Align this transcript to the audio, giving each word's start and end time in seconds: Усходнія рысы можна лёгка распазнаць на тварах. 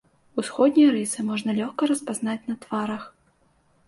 Усходнія 0.41 0.93
рысы 0.95 1.25
можна 1.27 1.53
лёгка 1.59 1.89
распазнаць 1.91 2.47
на 2.53 2.57
тварах. 2.65 3.03